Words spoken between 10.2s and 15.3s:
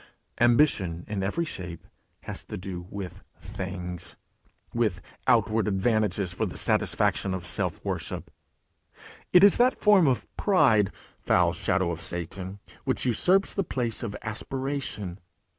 pride, foul shadow of Satan, which usurps the place of aspiration.